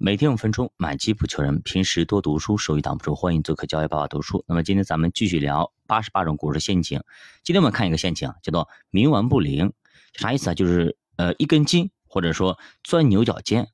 [0.00, 1.60] 每天五分钟，买基不求人。
[1.62, 3.16] 平时多读书，收益挡不住。
[3.16, 4.44] 欢迎做客教育爸爸读书。
[4.46, 7.02] 那么今天咱们继续聊八十八种股市陷阱。
[7.42, 9.72] 今天我们看一个陷阱，叫做冥顽不灵。
[10.12, 10.54] 啥意思啊？
[10.54, 13.70] 就是呃一根筋，或者说钻牛角尖。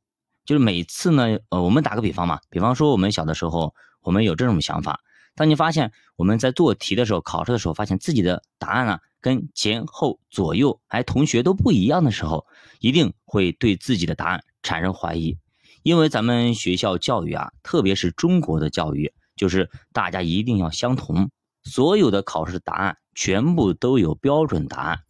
[0.47, 5.01] 就是每次呢，呃，我们打个比方嘛，比方说我们小的时候，我们有这种想法。
[5.35, 12.47] 当你发现我们在做题的时候，考试的时候，发现自己的答案呢跟前后左右还同学都不一样的时候，
[12.81, 15.37] 一定会对自己的答案产生怀疑。
[15.85, 21.29] 因为咱们学校教育啊，特别是中国的教育，就是大家一定要相同，
[21.63, 25.01] 所有的考试答案全部都有标准答案。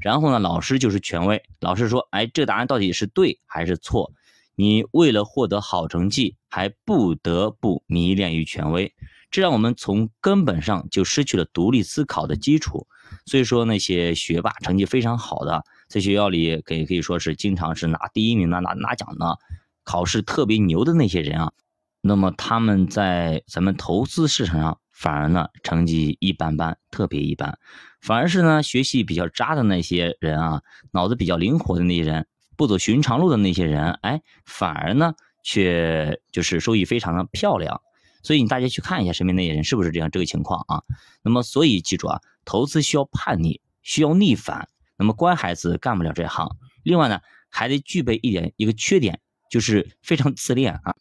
[0.00, 4.12] 然后呢，老师就是权威，老师说，哎，这答案到底是对还是错？
[4.54, 8.94] 你为了获得好成绩，还不得不迷恋于权威，
[9.32, 12.86] 这让我们从根本上就失去了独立思考的基础。
[13.26, 19.36] 所以说，那些学霸成绩非常好的，在学校里可以可以说是经常是拿第一名、拿拿拿奖的。
[19.84, 21.52] 考试特别牛的那些人啊，
[22.00, 27.58] 那么他们在咱们投资市场上反而呢成绩一般般，特别一般。
[28.00, 37.80] 反而是呢学习比较渣的那些人啊，脑子比较灵活的那些人，不走寻常路的那些人，哎，反而呢却就是收益非常的漂亮。
[38.22, 40.82] 所以你大家去看一下身边那些人是不是这样这个情况啊？
[41.22, 44.68] 那么所以记住啊，投资需要叛逆，需要逆反。
[44.96, 46.56] 那么乖孩子干不了这行。
[46.82, 49.20] 另外呢，还得具备一点一个缺点。
[49.50, 50.94] 就是非常自恋啊，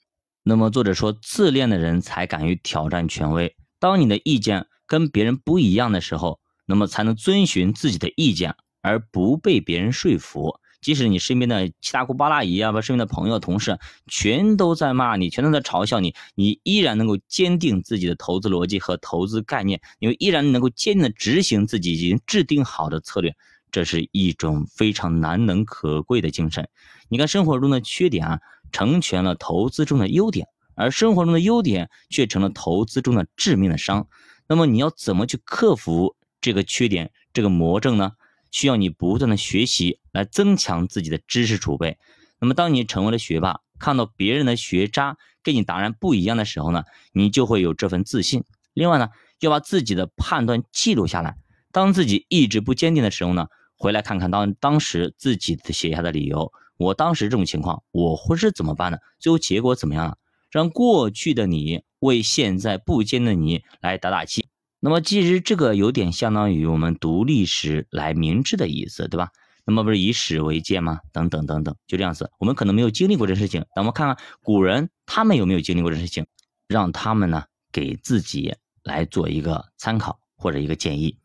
[0.43, 3.55] 那么作者说，自恋的人才敢于挑战权威。
[3.79, 10.59] 当你的意见跟别人不一样的时候，那么才能遵循自己的意见，而不被别人说服。
[10.81, 23.35] 即使你身边的七大姑八大姨啊，把身边的朋友、同事全都在骂你，全都在嘲笑你，你依然能够坚定自己的投资逻辑和投资概念，你依然能够坚定的执行自己已经制定好的策略。
[23.71, 26.69] 这是一种非常难能可贵的精神。
[27.07, 28.39] 你看，生活中的缺点啊，
[28.71, 34.07] 成全了投资中的优点，而生活中的优点却成了投资中的致命的伤。
[34.47, 38.13] 那么，你要怎么去克服这个缺点、这个魔怔呢？
[38.51, 41.99] 需要你不断的学习，来增强自己的知识储备。
[42.39, 48.43] 那么，当你成为了学霸，看到别人的学渣跟你答案不一样的时候呢，你就会有这份自信。
[48.73, 49.09] 另外呢，
[49.39, 51.37] 要把自己的判断记录下来。
[51.71, 53.47] 当自己意志不坚定的时候呢？
[53.79, 58.97] 回来看看当当时自己的写下的理由，我当时这种情况我会是怎么办呢？
[59.19, 60.17] 最后结果怎么样了？
[60.51, 64.47] 让过去的你为现在不坚的你来打打气。
[64.81, 69.31] 那么其实这个有点相当于我们读历史来明智的意思，对吧？
[69.65, 70.99] 那么不是以史为鉴吗？
[71.13, 72.31] 等等等等，就这样子。
[72.39, 76.25] 我们可能没有经历过这事情，那我们看看古人他们有没有经历过这事情，
[76.67, 78.53] 让他们呢给自己
[78.83, 81.17] 来做一个参考或者一个建议。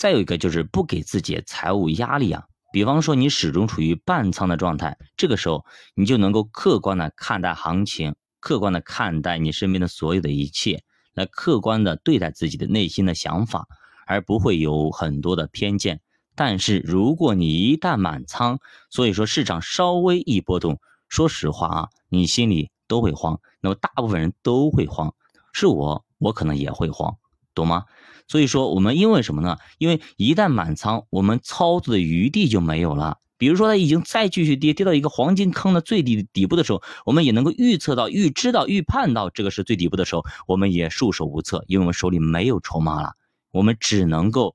[0.00, 13.66] 再有一个就是不给自己财务压力啊，比方说你始终处于半仓的状态，这个时候你就能够客观的看待行情，客观的看待你身边的所有的一切，来客观的对待自己的内心的想法，
[14.06, 16.00] 而不会有很多的偏见。
[16.34, 20.80] 但是如果你一旦满仓，所以说市场稍微一波动，
[21.10, 25.14] 说实话啊，你心里都会慌，那么大部分人都会慌，
[25.52, 27.18] 是我，我可能也会慌，
[27.60, 27.84] 懂吗？
[28.26, 29.58] 所以说，我们因为什么呢？
[29.78, 33.18] 因为一旦满仓，我们操作的余地就没有了。
[33.38, 43.14] 比如说，它已经再继续跌，跌到一个黄金坑的最底底部的时候，我们也能够预测到、预知到、预判到这个是最底部的时候，我们也束手无策，因为我们手里没有筹码了，
[43.50, 44.54] 我们只能够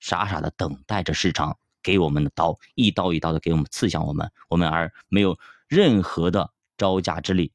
[0.00, 7.52] 傻傻的等待着市场给我们的刀，一刀一刀的给我们刺向我们，我们而没有任何的招架之力。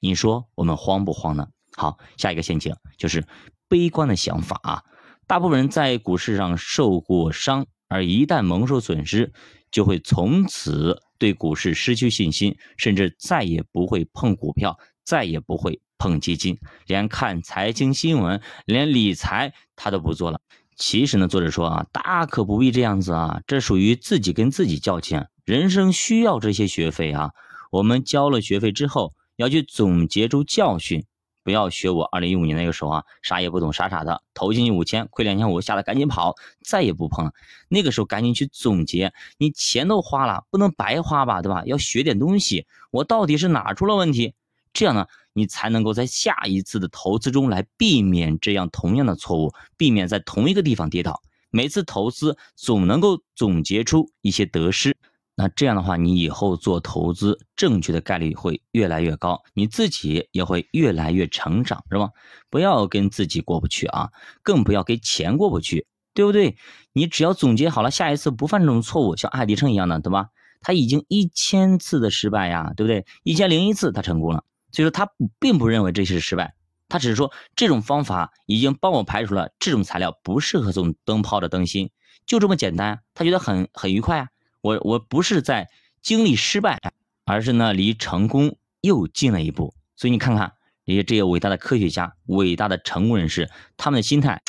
[0.00, 1.48] 你说我们慌不慌呢？
[1.76, 3.26] 好，下一个陷阱就是
[3.68, 4.82] 悲观的想法啊。
[5.26, 9.32] 大部分人在股市上受过伤，而一旦蒙受损失，
[9.70, 20.40] 就会从此对股市失去信心，甚至再也不会碰股票，再也不会碰基金，连看财经新闻，连理财他都不做了。
[20.76, 25.24] 其实呢，作者说啊，大可不必这样子啊，这属于自己跟自己较劲。
[25.44, 27.30] 人生需要这些学费啊，
[27.70, 31.04] 我们交了学费之后，要去总结出教训。
[31.44, 37.32] 不要学我二零一五年那个时候啊，啥也不懂，傻傻的投进去五千，亏两千五，下来赶紧跑，再也不碰了。
[37.68, 41.62] 那个时候赶紧去总结，你钱都花了，不能白花吧，对吧？
[41.66, 44.34] 要学点东西，我到底是哪出了问题？
[44.72, 51.22] 这样呢，你才能够在下一次的投资中来避免这样同样的错误，避免在同一个地方跌倒。
[51.50, 54.96] 每次投资总能够总结出一些得失。
[55.36, 62.10] 那这样的话，你以后做投资正确的概率会越来越高，你自己也会越来越成长，是吧？
[62.50, 64.10] 不要跟自己过不去啊，
[64.42, 66.56] 更不要跟钱过不去，对不对？
[66.92, 70.28] 你只要总结好了，下一次不犯这种错误，像爱迪生一样的，对吧？
[70.60, 73.04] 他已经一千次的失败呀，对不对？
[73.24, 75.10] 一千零一次他成功了，所以说他
[75.40, 76.54] 并不认为这是失败，
[76.88, 81.90] 他只是说这种方法已经帮我排除了这种材料不适合做灯泡的灯芯，
[82.24, 84.28] 就这么简单，他觉得很很愉快啊。
[84.64, 85.68] 我我不是在
[86.00, 86.80] 经历失败，
[87.26, 89.74] 而是呢离成功又近了一步。
[89.94, 90.54] 所以你看看
[90.86, 94.40] 这些这些伟大的科学家、伟大的成功人士，他们的心态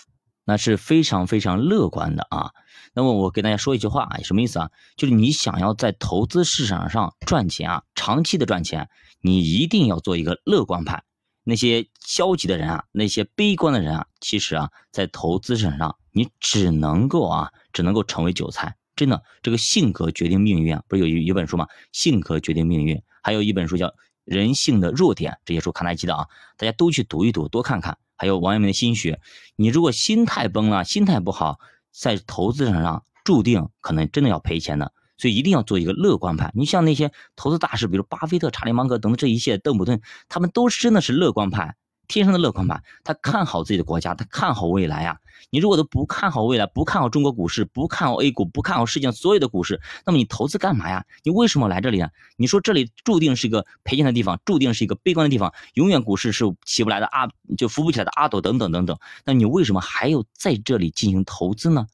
[0.46, 2.52] 那是非常非常乐观的啊。
[2.94, 4.72] 那么我给大家说一句话啊，什么意思啊？
[4.96, 8.88] 就是你想要在投资市场上赚钱啊，长期的赚钱，
[9.20, 11.04] 你一定要做一个乐观派。
[11.44, 18.78] 那些消极的人啊，那些悲观的人啊，其实啊，在投资市场上，你只能够啊，只能够成为韭菜。
[18.96, 21.68] 真的，这个性格决定命运啊，不是有一一本书吗？
[21.92, 23.88] 性格决定命运，还有一本书叫
[24.24, 26.28] 《人性的弱点》，这些书看来记得啊，
[26.58, 27.98] 大家都去读一读，多看看。
[28.18, 29.20] 还有王阳明的心学，
[29.58, 31.60] 你如果心态崩了，心态不好。
[31.98, 36.52] 在投资上上注定可能真的要赔钱的，所以一定要做一个乐观派。
[36.54, 41.76] 你像那些投资大师，比如巴菲特、查理芒格等等这一切，邓普顿，他们都是真的是乐观派，
[42.08, 42.82] 天生的乐观派。
[43.04, 45.18] 他看好自己的国家，他看好未来啊。
[45.50, 51.06] 你如果都不看好未来，不看好中国股市，不看好 A 股，不看好世界上所有的股市，那么你投资干嘛呀？
[51.24, 52.10] 你为什么来这里啊？
[52.38, 58.98] 你说这里注定是一个赔钱的地方，注定是一个悲观的地方，永远股市是起不来的阿，就扶不起来的阿斗等等等等。
[59.26, 61.88] 那你为什么还要在这里进行投资呢？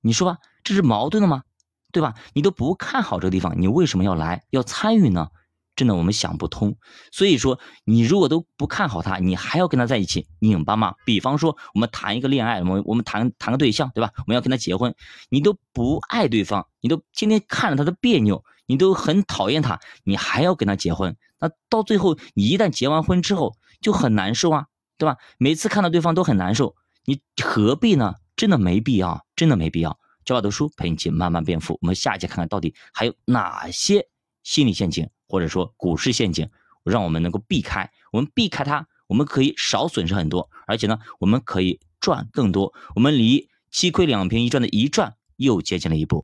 [0.00, 1.42] 你说吧，这是矛盾的吗？
[1.92, 2.14] 对吧？
[2.32, 5.28] 你都不看好这个地方，你为什么要来要参与呢？
[5.76, 6.76] 真的我们想不通。
[7.12, 10.94] 所以说，你如果都不看好他，你还要跟他在一起，拧巴吗？
[11.04, 14.10] 比方说，我们谈一个恋爱，我们我们谈谈个对象，对吧？
[14.18, 14.94] 我们要跟他结婚，
[15.28, 21.16] 你都不爱对方，你都天天看着他的别扭，你都很讨厌他，你还要跟他结婚？
[21.38, 24.66] 那到最后，你一旦结完婚之后就很难受啊，
[24.98, 25.16] 对吧？
[25.38, 26.74] 每次看到对方都很难受，
[27.04, 28.14] 你何必呢？
[28.36, 29.96] 真的没必要，真的没必要。
[30.24, 31.78] 教爸读书陪你一起慢慢变富。
[31.80, 34.08] 我们下一节看看到底还有哪些
[34.42, 36.48] 心理陷阱，或者说股市陷阱，
[36.84, 37.90] 让我们能够避开。
[38.12, 42.72] 我们避开它，我们可以少损失很多，而且呢，我们可以赚更多。
[42.94, 46.12] 我们离七亏两平一赚的一赚又接近了一步。